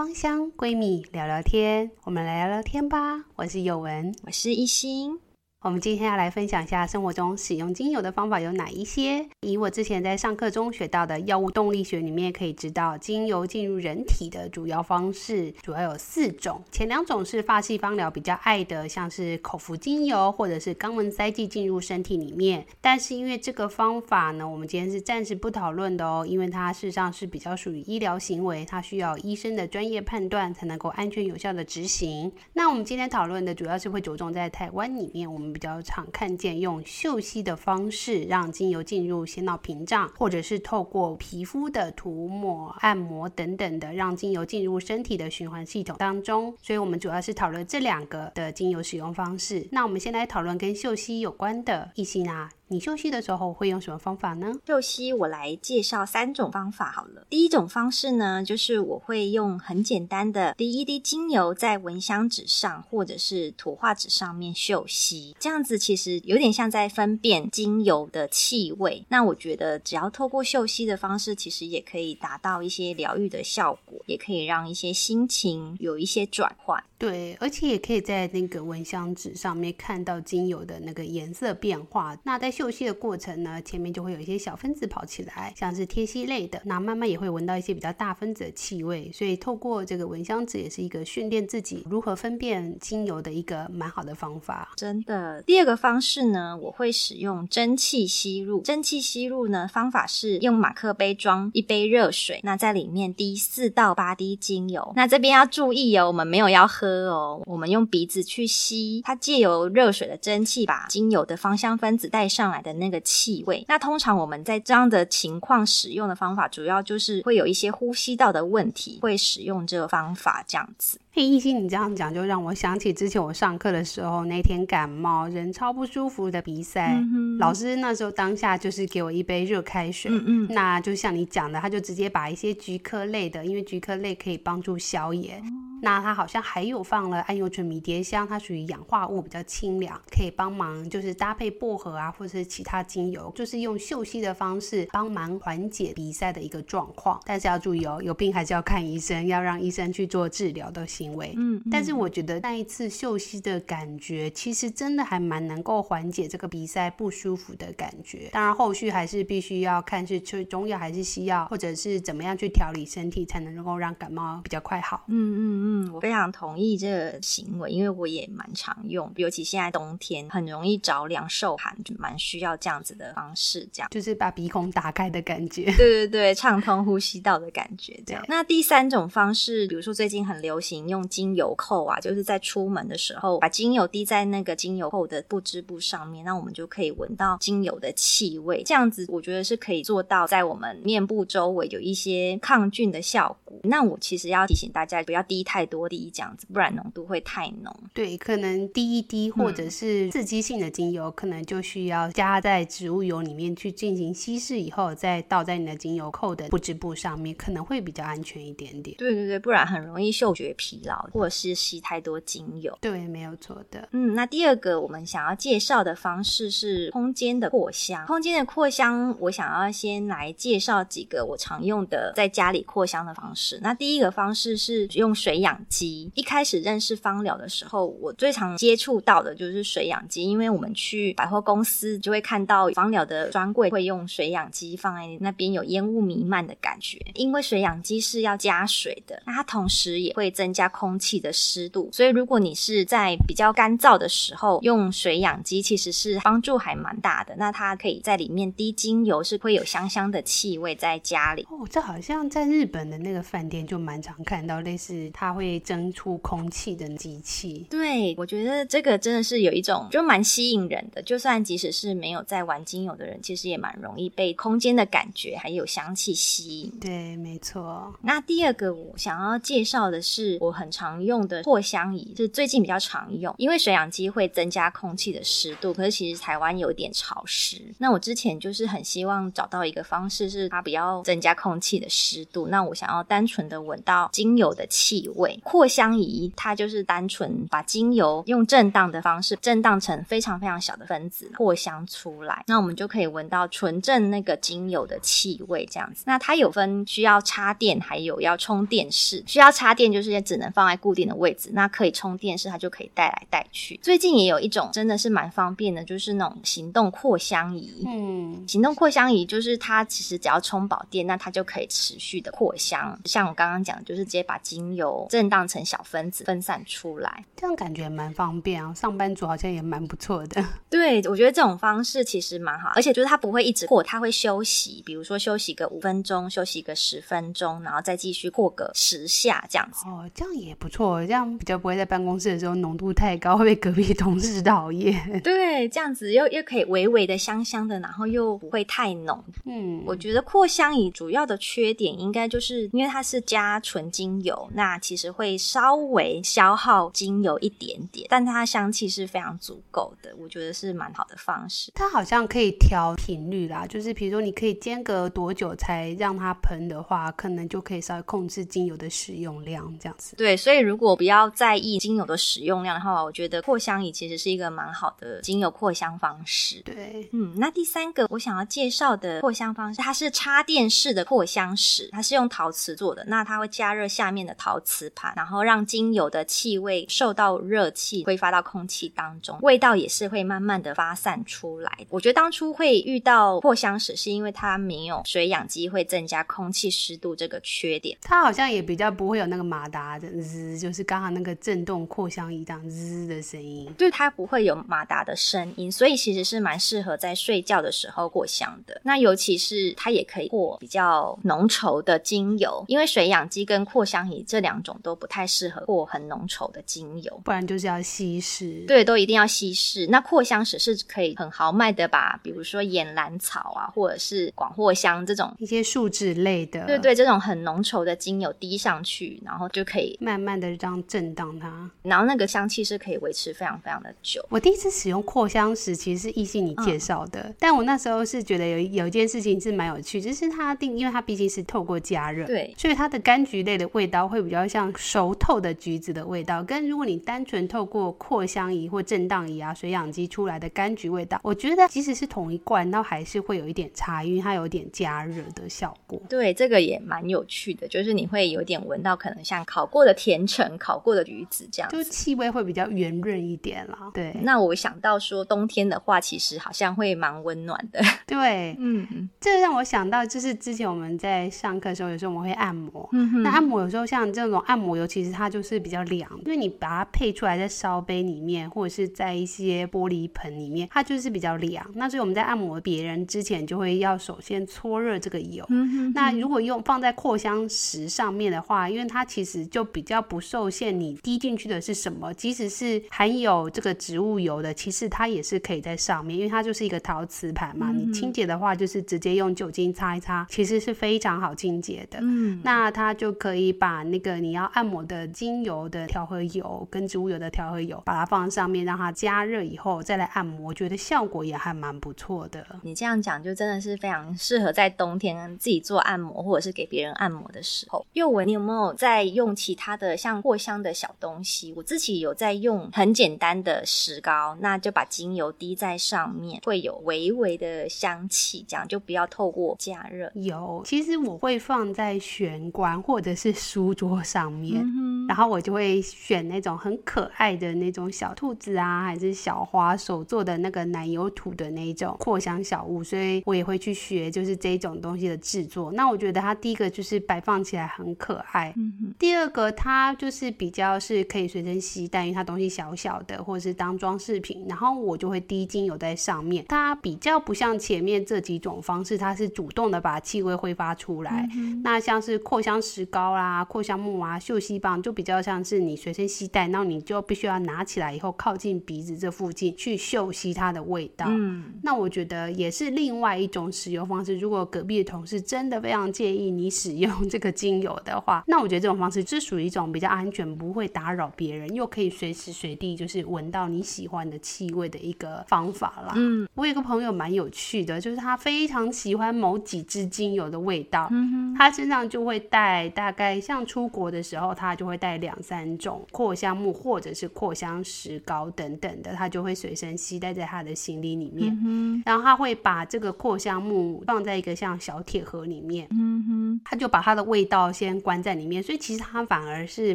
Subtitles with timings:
[0.00, 3.22] 芳香闺蜜聊聊天，我们来聊聊天吧。
[3.36, 5.20] 我是有文，我是一心。
[5.62, 9.28] 我们今天要来分享一下生活中使用精油的方法有哪一些。
[9.42, 16.64] 以我之前在上课中学到的药物动力学里面可以知道，精油进入人体的主要方式主要有四种。
[16.72, 22.64] 前两种是发系芳疗比较爱的，像是口服精油或者是肛门塞剂进入身体里面。
[22.80, 32.32] 但是因为这个方法呢，我们今天是暂时不讨论的哦，因为它事实上是比较属于医疗行为，它需要医生的专业判断才能够安全有效的执行。
[32.54, 35.49] 那我们今天讨论的主要是会着重在台湾里面，我们。
[35.52, 46.54] 比较常看见用嗅吸的方式让精油进入血脑屏障，或者是透过皮肤的涂抹、按摩等等的，让精油进入身体的循环系统当中。
[46.60, 49.66] 所以，我们主要是讨论这两个的精油使用方式。
[49.72, 52.48] 那我们先来讨论跟嗅吸有关的一些呢。
[52.72, 54.52] 你嗅吸的时候会用什么方法呢？
[54.64, 57.26] 嗅吸我来介绍三种方法好了。
[57.28, 69.04] 第一种方式呢，就是我会用很简单的滴一滴精油在蚊香纸上或者是图画纸上面嗅吸，这样子其实有点像在分辨精油的气味。
[69.08, 76.80] 那我觉得只要透过嗅吸的方式，其实也可以达到一些疗愈的效果，也可以让一些心情有一些转换。
[76.96, 82.16] 对，而且也可以在那个蚊香纸上面看到精油的那个颜色变化。
[82.24, 89.10] 那在嗅吸的过程呢，前面就会有一些小分子跑起来，像是贴息类的，那慢慢也会闻到一些比较大分子的气味。
[89.14, 94.74] 所以透过这个闻香纸，也是一个训练自己如何分辨精油的一个蛮好的方法。
[94.76, 95.40] 真的。
[95.42, 98.60] 第二个方式呢，我会使用蒸汽吸入。
[98.60, 104.92] 蒸汽吸入呢，方法是用马克杯装一杯热水，那在里面滴四到八滴精油。
[104.94, 107.08] 那这边要注意哦，我们没有要喝。
[107.08, 113.64] 哦，我们用鼻子去吸，它借由热水的蒸汽把精油的芳香分子带上来的那个气味。
[113.68, 120.98] 那通常我们在这样的情况使用的方法，主要就是会有一些呼吸道的问题，会使用这个方法这样子。
[121.12, 126.94] 嘿，艺兴，你这样讲就让我想起之前我上课的时候，那天感冒，人超不舒服的鼻塞。
[126.94, 135.42] 嗯、老师那时候当下就是给我一杯热开水，嗯嗯，那就像你讲的，他就直接把一些菊科类的，因为菊科类可以帮助消炎。
[135.44, 147.18] 嗯那它好像还有放了桉油醇迷迭香，它属于氧化物，比较清凉，可以帮忙就是搭配薄荷啊，或者是其他精油，就是用嗅吸的方式帮忙缓解鼻塞的一个状况。
[147.24, 151.32] 但是要注意哦，有病还是要看医生，要让医生去做治疗的行为。
[151.36, 158.28] 嗯，嗯，但是我觉得那一次秀熙的感觉，其实真的还蛮能够缓解这个鼻塞不舒服的感觉。
[158.32, 165.04] 当然后续还是必须要看是吃中药还是西药，或者是怎么样去调理身体，才能够让感冒比较快好。
[165.08, 165.86] 嗯嗯嗯。
[165.86, 178.24] 嗯，我非常同意这个行为，因为我也蛮常用，尤其现在冬天很容易着凉受寒，就蛮需要这样子的方式，这样就是把鼻孔打开的感觉，对对对，畅通呼吸道的感觉，这样。
[178.28, 193.58] 那第三种方式，比如说最近很流行用精油扣啊，就是在出门的时候把精油滴在那个精油扣的布织布上面，那我们就可以闻到精油的气味，这样子我觉得是可以做到在我们面部周围有一些抗菌的效果。
[193.62, 195.70] 那我其实要提醒大家不要滴太。
[195.70, 197.72] 多滴这样子，不然浓度会太浓。
[197.94, 208.96] 对，可能滴一滴或者是刺激性的精油，嗯、可能就需要加在植物油里面去进行稀释以后，再倒在你的精油扣的布织布上面，可能会比较安全一点点。
[208.96, 212.76] 对对对，不然很容易嗅觉疲劳，或者是吸太多精油。
[212.80, 213.86] 对，没有错的。
[213.92, 218.06] 嗯，那第二个我们想要介绍的方式是空间的扩香。
[218.06, 223.60] 空间的扩香，我想要先来介绍几个我常用的在家里扩香的方式。
[223.62, 225.50] 那第一个方式是用水氧。
[225.50, 237.04] 氧机一开始认识芳疗的时候，我最常接触到的就是水氧机，因为我们去百货公司就会看到芳疗的专柜会用水氧机放在那边，有烟雾弥漫的感觉。
[237.14, 247.34] 因为水氧机是要加水的，那它同时也会增加空气的湿度，所以如果你是在比较干燥的时候用水养机，其实是帮助还蛮大的。
[247.36, 251.44] 那它可以在里面滴精油，是会有香香的气味在家里。
[251.50, 255.40] 哦，这好像在日本的那个饭店就蛮常看到，类似它会。
[255.40, 261.00] 会蒸出空气的机器，对，我觉得这个真的是有一种就蛮吸引人的。
[261.00, 266.70] 就算即使是没有在玩精油的人，其实也蛮容易被空间的感觉还有香气吸引。
[266.78, 267.90] 对，没错。
[268.02, 277.60] 那第二个我想要介绍的是我很常用的扩香仪，就是最近比较常用，因为水氧机会增加空气的湿度，可是其实台湾有点潮湿。
[277.78, 285.20] 那我之前就是很希望找到一个方式，是它不要增加空气的湿度，那我想要单纯的闻到精油的气味。
[285.20, 285.38] 味。
[285.44, 296.04] 扩香仪它就是单纯把精油用震荡的方式震荡成非常非常小的分子扩香出来，那我们就可以闻到纯正那个精油的气味这样子。
[296.06, 299.22] 那它有分需要插电，还有要充电式。
[299.26, 303.78] 需要插电就是也只能放在固定的位置，那可以充电式，它就可以带来带去。
[303.82, 307.84] 最近也有一种真的是蛮方便的，就是那种行动扩香仪。
[307.86, 312.98] 嗯，行动扩香仪就是它其实只要充饱电，那它就可以持续的扩香。
[313.04, 318.72] 像我刚刚讲，就是直接把精油震荡成小分子分散出来，这样感觉蛮方便啊。
[318.74, 320.44] 上班族好像也蛮不错的。
[320.70, 329.84] 对，我觉得这种方式其实蛮好，而且就是它不会一直扩，它会休息，比如说休息个五分钟，休息个十分钟，然后再继续扩个十下这样子。
[329.86, 334.98] 哦，这样也不错，这样比较不会在办公室的时候浓度太高，会被隔壁同事讨厌。
[335.22, 339.22] 对，这样子又又可以微微的香香的，然后又不会太浓。
[339.44, 351.70] 嗯，我觉得扩香仪主要的缺点应该就是因为它是加纯精油，那其实会稍微消耗精油一点点，但它香气是非常足够的，我觉得是蛮好的方式。
[351.74, 360.16] 它好像可以调频率啦，就是比如说你可以间隔多久才让它喷的话，可能就可以稍微控制精油的使用量这样子。
[360.16, 366.60] 对，所以如果不要在意精油的使用量的话，我觉得扩香仪其实是一个蛮好的精油扩香方式。
[366.64, 381.86] 对，嗯，那第三个我想要介绍的扩香方式，它是插电式的扩香石，它是用陶瓷做的，那它会加热下面的陶瓷盘，然后让精油的气味受到热气挥发到空气当中，味道也是会慢慢的发散出来。
[381.88, 398.80] 我觉得当初会遇到扩香石，是因为它没有水氧机会增加空气湿度这个缺点，它好像也比较不会有那个马达的滋，就是刚刚那个震动扩香仪这样滋的声音，对，它不会有马达的声音，所以其实是蛮适合在睡觉的时候扩香的。
[398.84, 408.64] 那尤其是它也可以扩比较浓稠的精油，因为水氧机跟扩香仪这两种都不太适合扩很浓稠的精油，不然就是要稀释。
[408.66, 409.86] 对，都一定要稀释。
[409.86, 424.24] 那扩香石是可以很豪迈的把，比如说岩兰草啊，或者是广藿香这种一些树脂类的，对对，这种很浓稠的精油滴上去，然后就可以慢慢的这样震荡它，然后那个香气是可以维持非常非常的久。
[424.30, 446.00] 我第一次使用扩香石其实是异性你介绍的，嗯，但我那时候是觉得有有一件事情是蛮有趣，就是它定，因为它毕竟是透过加热，对，所以它的柑橘类的味道会比较像熟透的橘子的味道，跟如果你单纯透过扩香仪或震荡仪啊、水氧机出来的柑橘味道，我觉得即使是同一罐，那还是会有一点差异，因为它有点加热的效果。
[446.08, 453.90] 对，这个也蛮有趣的，就是你会有点闻到可能像烤过的甜橙、烤过的橘子这样，就气味会比较圆润一点啦。
[453.94, 457.80] 对，那我想到说冬天的话，其实好像会蛮温暖的。
[458.06, 471.64] 对，嗯嗯，这让我想到就是之前我们在上课的时候，有时候我们会按摩，嗯哼，那按摩有时候像这种按摩油，其实它就是比较凉，因为你把它配出来在烧杯里面，或者是在一些玻璃盆里面，它就是比较凉。
[471.74, 475.44] 那所以我们在按摩别人之前，就会要首先搓热这个油。
[475.48, 487.70] 嗯哼，那如果用放在扩香石上面的话，因为它其实就比较不受限，你滴进去的是什么，即使是含有这个植物油的，其实它也是可以在上面，因为它就是一个陶瓷盘嘛。
[487.72, 491.98] 你清洁的话，就是直接用酒精擦一擦，其实是非常好清洁的。
[492.02, 502.44] 嗯，那它就可以把那个你要按摩的精油的调和油跟植物油的调和油，把它放在上面，让它加热以后再来按摩，我觉得效果也还蛮不错的。
[502.62, 507.86] 你这样讲就真的是非常适合在冬天自己做按摩，或者是给别人按摩的时候。
[507.92, 511.52] 宥玮，你有没有在用其他的像扩香的小东西？
[511.56, 520.10] 我自己有在用很简单的石膏，那就把精油滴在上面，会有微微的香气，这样就不要透过加热。
[520.14, 535.72] 有，其实我会放在玄关或者是书桌上面，嗯、然后我就会选那种很可爱的那种小兔子啊，还是小花手做的那个奶油土的那种扩香小物，所以我也会去学，就是这种东西的制作。
[535.72, 544.46] 那我觉得它第一个就是摆放起来很可爱，嗯、第二个它就是比较是可以随身携带，因为它东西小小的，或者是当装饰品。
[544.48, 551.28] 然后我就会滴精油在上面，它比较不像前面这几种方式，它是主动的把气味挥发出来。
[551.36, 561.04] 嗯、那像是扩香石膏啦、扩香木啊、嗅吸棒，就比较像是你随身携带，然后你就必须要拿起来以后靠近鼻子这附近去嗅吸它的味道。
[561.06, 564.16] 嗯，那我觉得也是另外一种使用方式。
[564.16, 575.94] 如果隔壁的同事真的非常介意你使用这个精油的话，那我觉得这种方式是属于一种比较安全，不会打扰别人，又可以随时随地就是闻到你喜欢的气味的一个方法啦。
[575.96, 584.90] 嗯，我有个朋友蛮有趣的，就是他非常喜欢某几支精油的味道，嗯哼，他身上就会带大概像出国的时候，他就会带。
[584.90, 591.38] 带两三种扩香木或者是扩香石膏等等的，他就会随身携带在他的行李里面。
[591.44, 595.68] 嗯、然后他会把这个扩香木放在一个像小铁盒里面。
[595.70, 599.74] 嗯哼，他就把它的味道先关在里面，所以其实他反而而是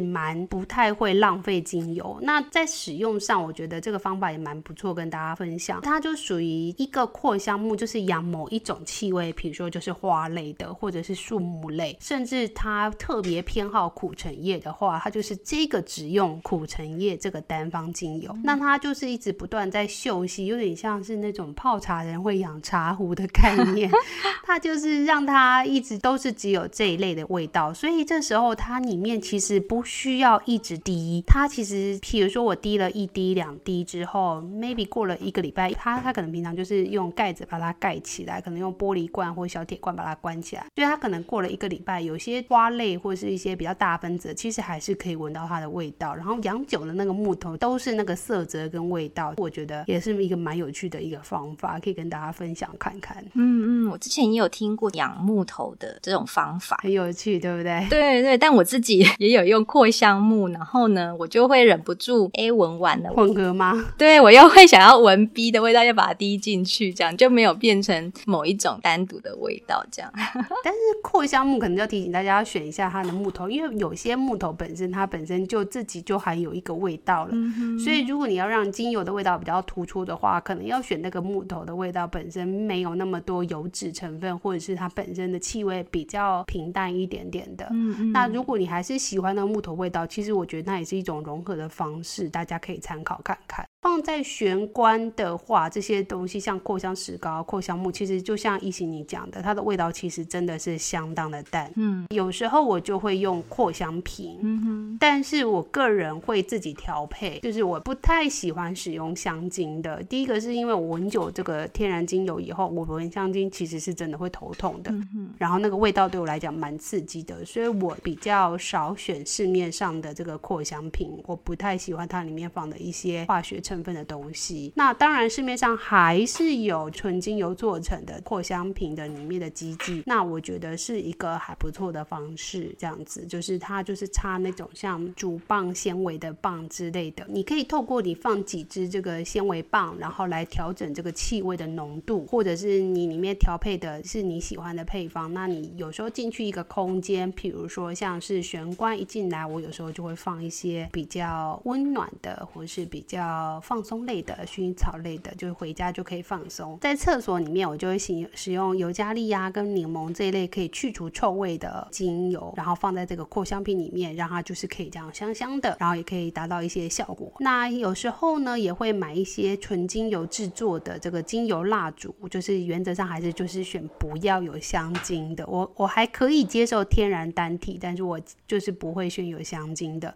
[0.00, 2.16] 蛮不太会浪费精油。
[2.22, 5.80] 那在使用上，我觉得这个方法也蛮不错，跟大家分享。
[5.80, 18.32] 它就属于一个扩香木，就是养某一种气味，比如说就是花类的，或者是树木类，甚至它特别偏好苦橙叶的话，它就是这个只用苦橙叶这个单方精油。
[18.44, 23.90] 那它就是一直不断在嗅吸，有点像是那种泡茶人会养茶壶的概念。
[24.46, 31.22] 它就是让它一直都是只有这一类的味道，所以这时候它里面其实不需要一直滴。
[31.26, 46.14] 它其实，譬如说我滴了一滴两滴之后，maybe 过了一个礼拜，它它可能平常就是用盖子把它盖起来，可能用玻璃罐或小铁罐把它关起来，所以它可能过了一个礼拜，有些花类或是一些比较大分子，其实还是可以闻到它的味道。
[46.14, 53.24] 然后养久了那个木头都是那个色泽跟味道，我觉得也是一个蛮有趣的一个方法，可以跟大家分享看看。
[53.34, 57.86] 嗯嗯，我之前也有听过养木头的这种方法，很有趣，对不对？
[57.88, 63.72] 对对，但我自己 也有用扩香木，然后呢，我就会忍不住 A 闻完了混合吗？
[63.98, 70.10] 对，我又会想要闻 B 的味道，又把它滴进去，这样就没有变成某一种单独的味道，这样。
[70.64, 87.66] 但是扩香木可能要提醒大家要选一下它的木头，因为有些木头本身它本身就自己就含有一个味道了，嗯、所以如果你要让精油的味道比较突出的话，可能要选那个木头的味道本身没有那么多油脂成分，或者是它本身的气味比较平淡一点点的。
[87.70, 88.12] 嗯嗯。
[88.12, 93.66] 那如果你还是喜欢那木头味道，其实我觉得那也是一种融合的方式，大家可以参考看看。
[93.86, 101.70] 放在玄关的话，这些东西像扩香石膏、扩香木，其实就像一行你讲的，它的味道其实真的是相当的淡。
[101.76, 110.02] 嗯，有时候我就会用扩香瓶，嗯哼，但是我个人会自己调配，就是我不太喜欢使用香精的。
[110.02, 123.75] 第一个是因为我闻久这个天然精油以后，我闻香精其实是真的会头痛的，嗯哼，然后那个味道对我来讲蛮刺激的，所以我比较少选市面上的这个扩香瓶，我不太喜欢它里面放的一些化学成分。
[123.76, 132.74] 成分的东西，那当然市面上还是有纯精油做成的扩香瓶的里面的基剂，那我觉得是一个还不错的方式。
[132.78, 145.30] 这样子就是它就是插那种像竹棒纤维的棒之类的，你可以透过你放几支这个纤维棒，然后来调整这个气味的浓度，或者是你里面调配的是你喜欢的配方。
[145.34, 153.55] 那你有时候进去一个空间，譬如说像是玄关一进来，我有时候就会放一些比较温暖的，或是比较。
[153.60, 156.78] 放松类的薰衣草类的，就是回家就可以放松。
[156.80, 167.32] 在厕所里面，我就会使使用尤加利呀跟柠檬这一类可以去除臭味的精油，然后放在这个扩香瓶里面，让它就是可以这样香香的，然后也可以达到一些效果。
[167.40, 175.46] 那有时候呢，也会买一些纯精油制作的这个精油蜡烛，就是原则上还是就是选不要有香精的。
[175.46, 180.14] 我我还可以接受天然单体，但是我就是不会选有香精的。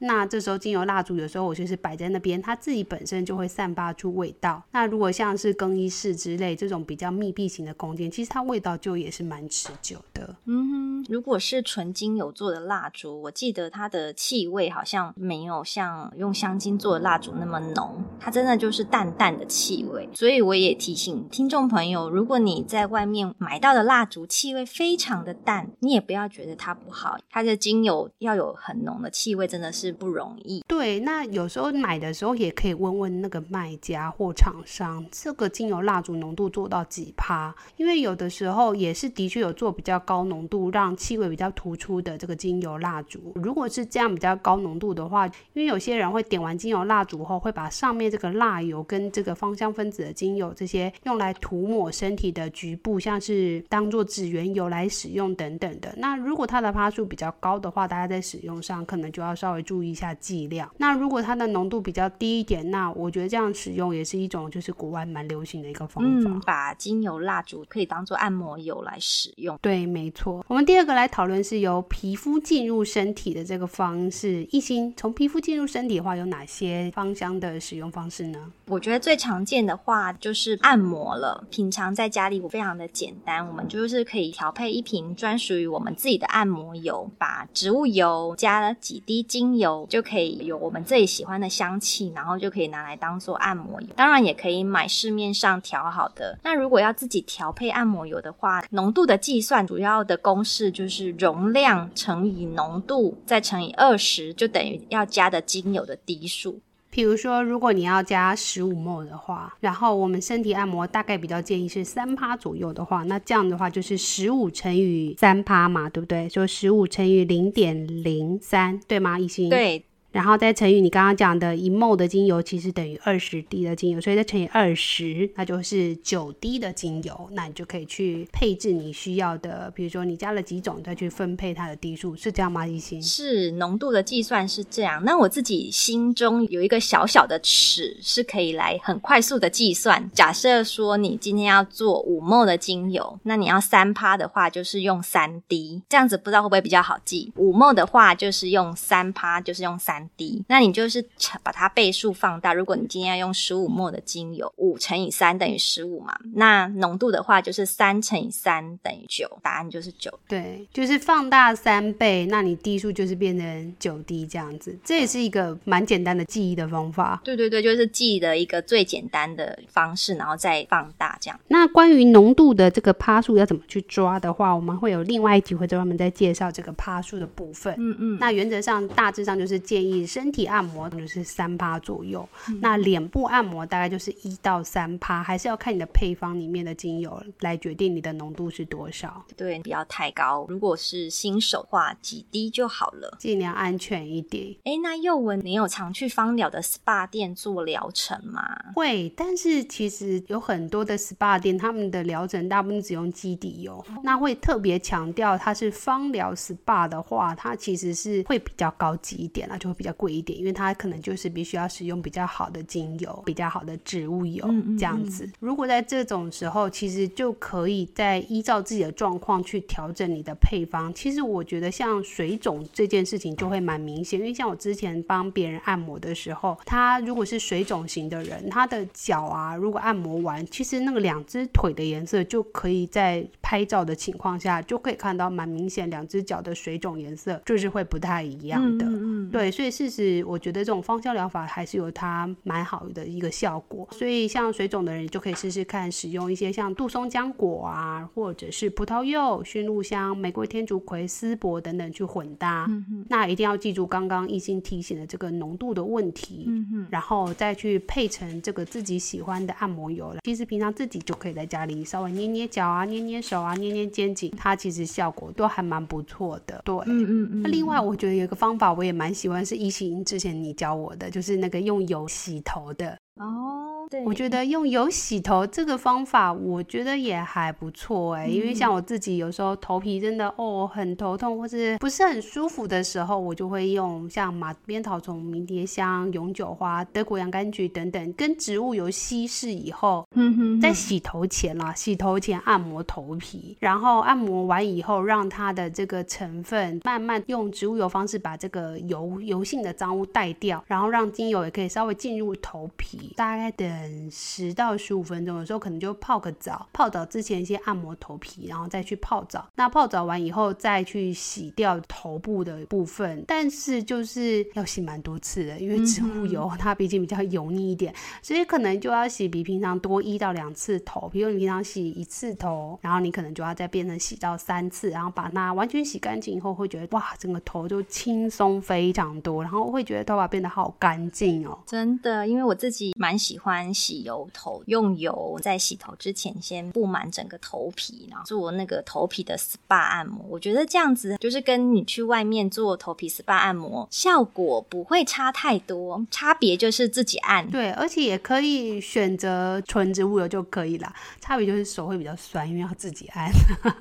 [0.00, 2.81] 那这时候精油蜡烛有时候我就是摆在那边，它自己。
[2.82, 4.62] 本身就会散发出味道。
[4.72, 10.34] 那如果像是更衣室之类这种比较密闭型的空间，其实它味道就也是蛮持久的。
[10.46, 20.08] 嗯哼，如果是纯精油做的蜡烛，我记得它的气味好像没有像用香精做的蜡烛那么浓，它真的就是淡淡的气味。
[20.12, 27.16] 所以我也提醒听众朋友，如果你在外面买到的蜡烛气味非常的淡，你也不要觉得它不好。
[27.30, 30.64] 它的精油要有很浓的气味，真的是不容易。
[30.66, 32.71] 对，那有时候买的时候也可以。
[32.74, 37.54] 问问那个卖家或厂商，这个精油蜡烛浓度做到几趴？
[37.76, 43.32] 因为有的时候也是的确有做比较高浓度，让气味比较突出的这个精油蜡烛。
[43.34, 55.92] 如果是这样比较高浓度的话，因为有些人会点完精油蜡烛后，会把上面这个蜡油跟这个芳香分子的精油这些用来涂抹身体的局部，像是当做指缘油来使用等等的。
[55.96, 60.70] 那如果它的趴数比较高的话，大家在使用上可能就要稍微注意一下剂量。
[60.76, 66.30] 那如果它的浓度比较低一点，那我觉得这样使用也是一种，就是国外蛮流行的一个方法。
[66.30, 69.58] 嗯，把精油蜡烛可以当做按摩油来使用。
[69.60, 70.44] 对，没错。
[70.48, 74.44] 我们第二个来讨论是由皮肤进入身体的这个方式。
[74.50, 78.52] 一心从皮肤进入身体的话，有哪些芳香的使用方式呢？
[78.66, 81.44] 我觉得最常见的话就是按摩了。
[81.50, 93.88] 平常在家里我非常的简单，我们就是可以调配一瓶专属于我们自己的按摩油，把植物油加了几滴精油，就可以有我们自己喜欢的香气，然后就可以拿来当做按摩油。
[93.96, 96.38] 当然也可以买市面上调好的。
[96.44, 106.60] 那如果要自己调配按摩油的话，浓度的计算主要的公式就是容量乘以浓度再乘以二十，就等于要加的精油的滴数。
[106.90, 116.28] 比如说，如果你要加十五 ml 的话，然后我们身体按摩大概比较建议是三趴左右的话，那这样的话就是十五乘以三趴嘛，对不对？
[116.28, 119.18] 就十五乘以零点零三，对吗？
[119.18, 119.48] 一心？
[119.48, 119.82] 对。
[120.12, 127.28] 然后再乘以你刚刚讲的一 m 的精油，其实等于二十滴的精油，所以再乘以二十，那就是九滴的精油。
[127.32, 132.66] 那你就可以去配置你需要的，比如说你加了几种，再去分配它的滴数，是这样吗？
[132.66, 133.02] 一心？
[133.02, 135.02] 是浓度的计算是这样。
[135.02, 140.10] 那我自己心中有一个小小的尺，是可以来很快速的计算。
[140.12, 147.32] 假设说你今天要做五 m 的精油，那你要三趴的话，就是用三滴，这样子不知道会不会比较好记？
[147.36, 150.01] 五 m 的话，就是用三趴，就是用三。
[150.16, 151.04] 滴，那你就是
[151.42, 152.52] 把它倍数放大。
[152.54, 156.14] 如果你今天要用十五 ml 的精油，五乘以三等于十五嘛。
[156.34, 160.12] 那浓度的话就是三乘以三等于九，答案就是九。
[160.28, 164.76] 对，就是放大三倍，那你滴数就是变成九滴这样子。
[164.84, 167.20] 这也是一个蛮简单的记忆的方法。
[167.22, 171.40] 对对对，就是记忆的一个最简单的方式，然后再放大这样。
[171.48, 177.74] 那关于浓度的这个趴数要怎么去抓的话，我们会有另外一集会专门再介绍这个趴数的部分。
[177.78, 178.18] 嗯嗯。
[178.18, 179.91] 那原则上大致上就是建议。
[180.06, 189.24] 身体按摩就是三趴左右，嗯、那脸部按摩大概就是一到三趴，还是要看你的配方里面的精油来决定你的浓度是多少。
[189.36, 190.46] 对，不要太高。
[190.48, 194.54] 如果是新手的话，几滴就好了，尽量安全一点。
[194.64, 198.42] 哎，那幼文，你有常去芳疗的 SPA 店做疗程吗？
[198.74, 214.46] 会，但是其实有很多的 SPA 店，他们的疗程大部分只用基底油，哦、那会特别强调它是芳疗 SPA 的话，它其实是会比较高级一点啦，就会比较贵一点，因为它可能就是必须要使用比较好的精油、比较好的植物油
[214.78, 215.28] 这样子。
[215.40, 220.94] 如果在这种时候，其实就可以再依照自己的状况去调整你的配方。
[220.94, 238.86] 其实我觉得像水肿这件事情就会蛮明显，因为像我之前帮别人按摩的时候，他如果是水肿型的人，他的脚啊，如果按摩完，其实那个两只腿的颜色就可以在拍照的情况下就可以看到蛮明显，两只脚的水肿颜色就是会不太一样的。
[238.86, 239.30] 嗯嗯嗯。
[239.32, 239.71] 对，所以。
[239.72, 252.66] 事实，我觉得这种芳香疗法还是有它蛮好的一个效果，所以像水肿的人就可以试试看，使用一些像杜松浆果啊，或者是葡萄柚、驯鹿香、玫瑰天竺葵、丝柏等等去混搭。
[252.68, 260.14] 嗯、哼那一定要记住刚刚一心提醒的这个浓度的问题，嗯、哼然后再去配成这个自己喜欢的按摩油。
[260.22, 266.60] 其实平常自己就可以在家里稍微捏捏脚啊、捏捏手啊、捏捏肩颈，它其实效果都还蛮不错的。
[266.62, 267.42] 对，嗯嗯嗯。
[267.42, 269.61] 那另外我觉得有一个方法我也蛮喜欢是。
[269.62, 273.61] 一心之前你教我的，就是那个用油洗头的哦。
[273.88, 278.28] 对我觉得用油洗头这个方法，我觉得也还不错哎、欸。
[278.28, 303.71] 嗯、因为像我自己有时候头皮真的哦很头痛，或是不是很舒服的时候，我就会用像马鞭草虫、迷迭香、永久花、德国洋甘菊等等，跟植物油稀释以后，嗯哼，在洗头前啦，洗头前按摩头皮，然后按摩完以后，让它的这个成分慢慢用植物油方式把这个油油性的脏污带掉，然后让精油也可以稍微进入头皮，大概的。
[303.72, 306.68] 等十到十五分钟，有时候可能就泡个澡。
[306.72, 309.48] 泡澡之前先按摩头皮，然后再去泡澡。
[309.54, 321.08] 那泡澡完以后再去洗掉头部的部分，但是就是要洗蛮多次的，因为植物油它毕竟比较油腻一点，所以可能就要洗比平常多一到两次头。
[321.08, 331.58] 比如你平常洗一次头，然后你可能就要再变成洗到三次，然后把它完全洗干净以后，会觉得哇，整个头就轻松非常多，然后会觉得头发变得好干净哦。
[331.66, 333.61] 真的，因为我自己蛮喜欢。
[333.74, 340.24] 洗油头，用油在洗头之前先布满整个头皮，然后做那个头皮的 SPA 按摩。
[340.30, 347.46] 我觉得这样子就是跟你去外面做头皮 SPA 按摩效果不会差太多，差别就是自己按。
[347.50, 353.30] 对，而且也可以选择纯植物油就可以了，差别就是手会比较酸，因为要自己按。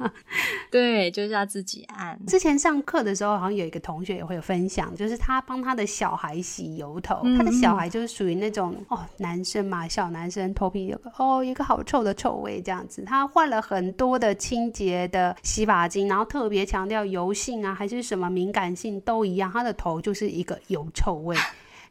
[0.69, 2.19] 对，就是要自己按。
[2.25, 9.87] 之前上课的时候，好像有一个同学也会有分享，就是他帮他的小孩洗油头，嗯、他的小孩就是属于那种哦，男生马。
[9.91, 21.35] 小男生头皮有个哦，一个好臭的臭味，这样子，他换了很多的清洁的洗发精，然后特别强调油性啊，还是什么敏感性都一样，他的头就是一个油臭味。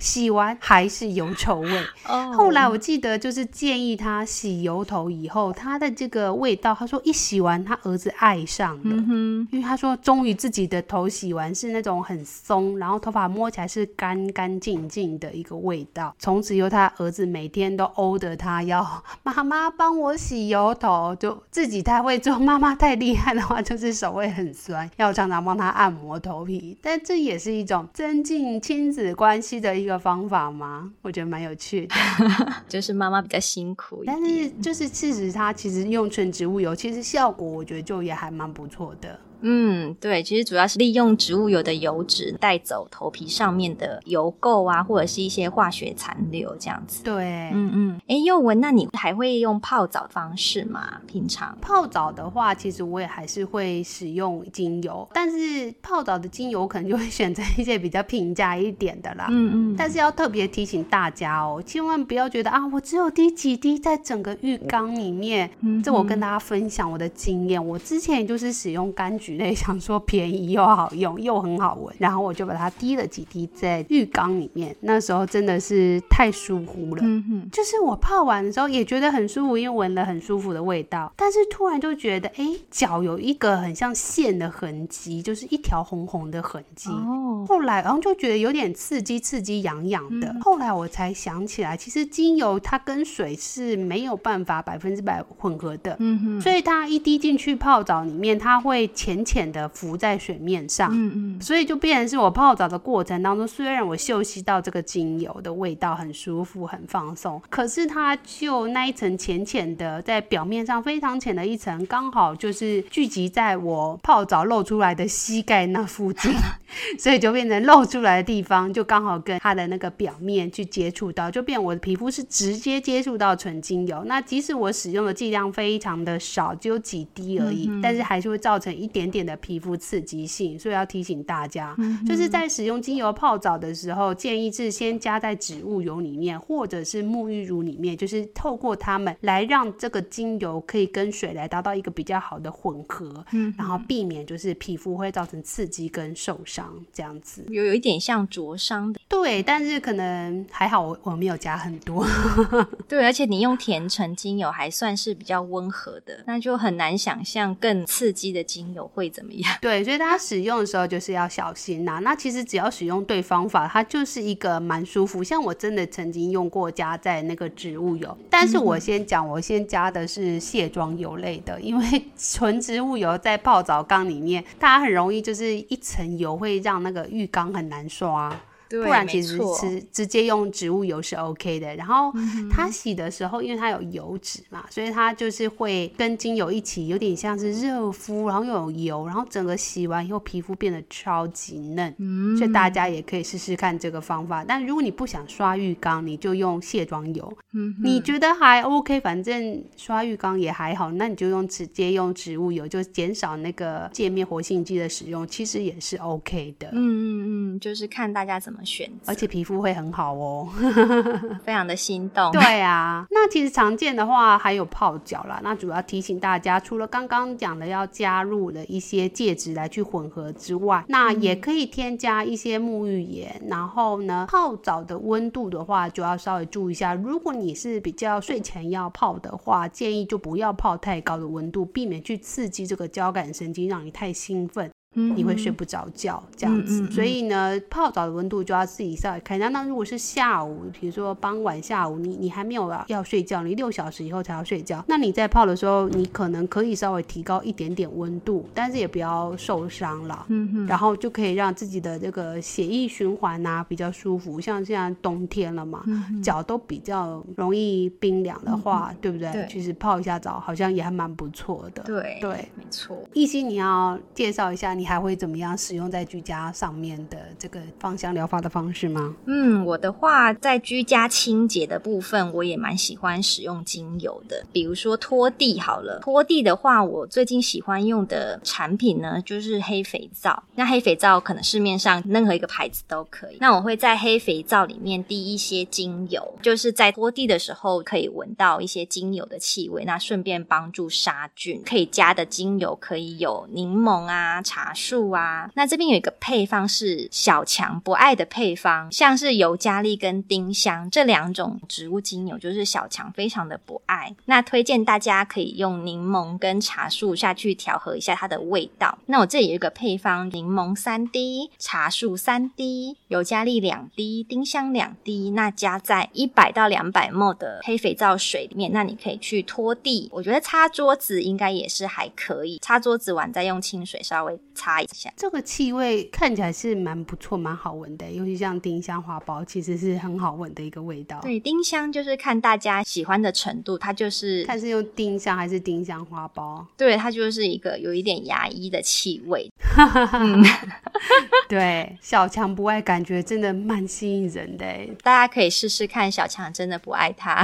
[0.01, 1.85] 洗完还是有臭味。
[2.09, 2.35] Oh.
[2.35, 9.49] 后来我记得就是建议他洗油头以后，他的这个味道，他说一洗完他儿子爱上了，mm hmm.
[9.53, 16.15] 因为他说终于自己的头洗完是那种很松，然后头发摸起来是干干净净的一个味道。
[16.19, 26.79] 从此以后，他儿子每天都 order 他要妈妈帮我洗油头，就自己太会做，妈妈太厉害的话就是手会很酸，要常常帮他按摩头皮。
[26.81, 30.93] 但这也是一种增进亲子关系的一个方法吗？
[31.03, 31.95] 我觉得蛮有趣的，
[32.69, 39.19] 就是妈妈比较辛苦，但是就是事实，它其实用纯植物油，其实效果我觉得就也还蛮不错的。
[39.43, 47.03] 嗯，对，其实主要是利用植物油的油脂带走头皮上面的油垢啊，或者是一些化学残留这样子。
[47.03, 48.01] 对，嗯嗯。
[48.07, 51.01] 哎，宥雯，那你还会用泡澡方式吗？
[51.07, 59.27] 平常泡澡的话，其实我也还是会使用精油，但是泡澡的精油可能就会选择一些比较平价一点的啦。
[59.31, 59.75] 嗯嗯。
[59.77, 65.51] 但是要特别提醒大家哦，千万不要觉得啊，我只有滴几滴在整个浴缸里面。
[65.61, 65.83] 嗯。
[65.83, 69.30] 这我跟大家分享我的经验，我之前也就是使用柑橘。
[69.55, 74.75] 想说便宜又好用又很好闻，然后我就把它滴了几滴在浴缸里面。
[74.81, 81.13] 那时候真的是太疏忽了，嗯哼，就是我泡完的时候也觉得很舒服，因为闻了很舒服的味道。
[81.17, 86.91] 但是突然就觉得，哎，脚有一个很像线的痕迹，就是一条红红的痕迹。
[86.91, 90.29] 哦，后来然后就觉得有点刺激，刺激痒痒的。
[90.29, 98.87] 嗯、后来我才想起来，其实精油它跟水是没有办法百分之百混合的，嗯哼，所以它一滴进去泡澡里面，它会
[99.25, 116.33] 浅浅的浮在水面上，嗯嗯，所以就变成是我泡澡的过程当中，虽然我嗅吸到这个精油的味道很舒服、很放松，可是它就那一层浅浅的在表面上非常浅的一层，刚好就是聚集在我泡澡露出来的膝盖那附近，
[116.99, 124.03] 所以就变成露出来的地方就刚好跟它的那个表面去接触到，就变我的皮肤是直接接触到纯精油。
[124.05, 147.45] 那即使我使用的剂量非常的少，只有几滴而已，嗯嗯，但是还是会造成一点点的皮肤刺激性，所以要提醒大家，嗯、就是在使用精油泡澡的时候，建议是先加在植物油里面，或者是沐浴乳里面，就是透过它们来让这个精油可以跟水来达到一个比较好的混合，嗯、然后避免就是皮肤会造成刺激跟受伤这样子。
[147.49, 152.07] 有有一点像灼伤的，对，但是可能还好我我没有加很多，
[152.87, 159.51] 对，而且你用甜橙精油还算是比较温和的，那就很难想象更刺激的精油会怎么样。
[159.63, 161.99] 对，所以大家使用的时候就是要小心呐、啊。
[162.01, 165.23] 那其实只要使用对方法，它就是一个蛮舒服。
[165.23, 171.85] 像我真的曾经用过加在那个植物油，但是我先讲，我先加的是卸妆油类的，因为
[172.19, 178.37] 纯植物油在泡澡缸里面，它很容易就是一层油会让那个浴缸很难刷。
[178.71, 181.75] 不然其实直直接用植物油是 OK 的。
[181.77, 182.13] 然后
[182.51, 191.95] 它洗的时候，因为它有油脂嘛，所以它就是会跟精油一起，有点像是热敷，然后又有油，然后整个洗完以后皮肤变得超级嫩。
[191.99, 194.45] 嗯，所以大家也可以试试看这个方法。
[194.45, 197.33] 但如果你不想刷浴缸，你就用卸妆油。
[197.53, 206.69] 嗯，你觉得还 OK，反正刷浴缸也还好，那你就用直接用植物油，就减少那个界面活性剂的使用，其实也是 OK 的。
[206.73, 208.60] 嗯嗯嗯，就是看大家怎么。
[208.65, 210.49] 选择，而且皮肤会很好哦，
[211.45, 212.31] 非常的心动。
[212.33, 215.41] 对啊，那其实常见的话还有泡脚啦。
[215.43, 223.35] 那主要提醒大家，除了刚刚讲的要加入了一些介质来去混合之外，那也可以添加一些沐浴盐。
[223.43, 226.95] 嗯、然后呢，泡澡的温度的话，就要稍微注意一下。
[226.95, 234.71] 如果你是比较睡前要泡的话，建议就不要泡太高的温度，避免去刺激这个交感神经，让你太兴奋。
[234.95, 239.39] 你会睡不着觉这样子，嗯嗯嗯、所以呢，泡澡的温度就要自己稍微看。
[239.39, 250.27] 那那如果是下午，比如说傍晚下午，你你还没有要要睡觉，你六小时以后才要睡觉，那你在泡的时候，你可能可以稍微提高一点点温度，但是也不要受伤了。
[250.27, 254.41] 嗯哼，然后就可以让自己的这个血液循环啊比较舒服。
[254.41, 255.85] 像现在冬天了嘛，
[256.21, 259.31] 脚都比较容易冰凉的话，对不对？
[259.31, 261.85] 对，其实泡一下澡好像也还蛮不错的。
[261.85, 262.99] 对对，对没错。
[263.13, 264.80] 一心，你要介绍一下。
[264.81, 269.15] 你还会怎么样使用在居家上面的这个芳香疗法的方式吗？
[269.27, 274.43] 嗯，我的话在居家清洁的部分，我也蛮喜欢使用精油的。
[274.51, 280.43] 比如说拖地好了，拖地的话，我最近喜欢用的产品呢，就是黑肥皂。
[280.55, 283.37] 那黑肥皂可能市面上任何一个牌子都可以。
[283.39, 291.61] 那我会在黑肥皂里面滴一些精油，就是在拖地的时候可以闻到一些精油的气味，那顺便帮助杀菌。
[291.67, 294.70] 可以加的精油可以有柠檬啊、茶。
[294.73, 295.51] 树啊。
[295.55, 304.15] 那这边有一个配方是小强不爱的配方，像是尤加利跟丁香这两种植物精油，就是小强非常的不爱。
[304.27, 308.99] 那推荐大家可以用柠檬跟茶树下去调和一下它的味道。
[309.07, 315.31] 那我这里有一个配方：柠檬三滴，茶树三滴，尤加利两滴，丁香两滴。
[315.31, 320.09] 那加在一百到两百 ml 的黑肥皂水里面，那你可以去拖地。
[320.13, 325.11] 我觉得擦桌子应该也是还可以，擦桌子完再用清水稍微擦一下。
[325.17, 331.19] 这个气味看起来是蛮不错、蛮好闻的，尤其像丁香花苞，其实是很好闻的一个味道。
[331.23, 336.63] 对，丁香就是看大家喜欢的程度，它就是看是用丁香还是丁香花苞。
[336.77, 339.51] 对，它就是一个有一点牙医的气味。
[341.49, 344.67] 对，小强不爱，感觉真的蛮吸引人的。
[345.03, 347.43] 大家可以试试看，小强真的不爱它。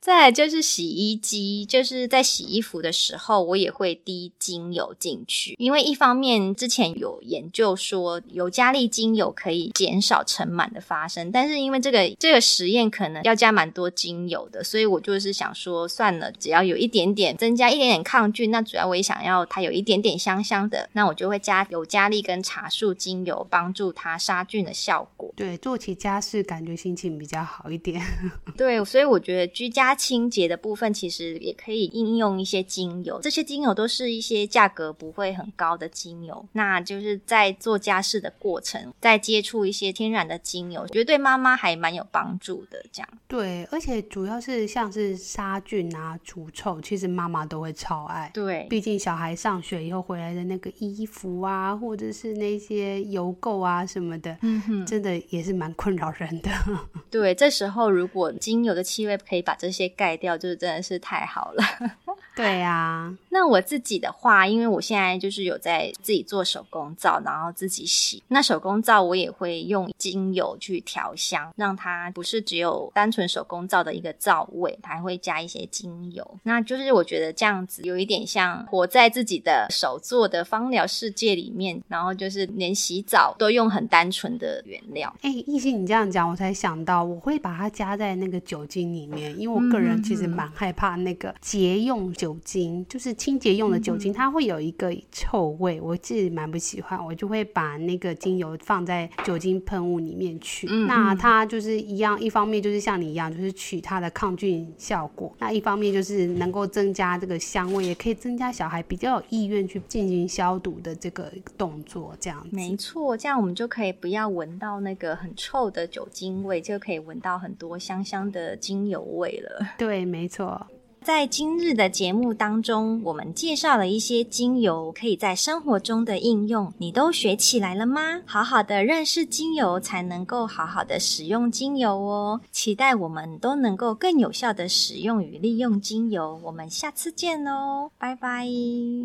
[0.00, 25.32] 再来就是洗衣机，就是在洗衣服的时候，我也会滴精油进去，因为一方面之前有研究说尤加利精油可以减少尘螨的发生，但是因为这个这个实验可能要加蛮多精油的，所以我就是想说算了，只要有一点点增加一点点抗菌，那主要我也想要它有一点点香香的，那我就会加尤加利跟茶树精油，帮助它杀菌的效果。
[25.36, 28.00] 对，做起家事感觉心情比较好一点。
[28.56, 36.46] 对，所以我觉得居家清洁的部分其实也可以应用一些精油，这些精油都是一些价格不会很高的精油。
[36.52, 42.82] 那就是在做家事的过程，在接触一些天然的精油，觉得对妈妈还蛮有帮助的。
[42.90, 48.30] 这样对，而且主要是像是杀菌啊、除臭，其实妈妈都会超爱。
[48.32, 56.50] 对，毕竟小孩上学以后回来的那个衣服啊，或者是那些油垢啊什么的，嗯哼，真的也是蛮困扰人的。
[57.10, 61.64] 对，这时候如果精油的气味可以把这些盖掉，就是真的是太好了。
[62.36, 68.22] 对呀、啊，那我自己的话，因为我现在就是有在自己做手工皂，然后自己洗。
[68.28, 76.38] 那手工皂我也会用精油去调香，让它不是只有单纯手工皂的一个皂味，它还会加一些精油。
[76.44, 85.14] 那就是我觉得这样子有一点像活在自己的手做的芳疗世界里面，然后就是连洗澡都用很单纯的原料。
[85.22, 92.30] 哎，艺兴，你这样讲，我才想到我会把它加在那个酒精里面，因为我个人其实蛮害怕那个洁用酒。
[92.30, 100.68] 酒精就是清洁用的酒精，它会有一个臭味，我自己蛮不喜欢，我就会把那个精油放在酒精喷雾里面去。
[100.70, 112.14] 嗯、那它就是一样，一方面就是像你一样，就是取它的抗菌效果；那一方面就是能够增加这个香味，也可以增加小孩比较有意愿去进行消毒的这个动作。
[112.20, 119.68] 这样子没错，这样我们就可以不要闻到那个很臭的酒精味，就可以闻到很多香香的精油味了。
[119.78, 120.66] 对，没错。
[121.02, 128.20] 在今日的节目当中，我们介绍了一些精油可以在生活中的应用，你都学起来了吗？
[128.26, 132.38] 好好的认识精油，才能够好好的使用精油哦。
[132.52, 136.38] 期待我们都能够更有效的使用与利用精油。
[136.44, 138.46] 我们下次见喽，拜拜，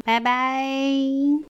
[0.03, 0.65] 拜拜。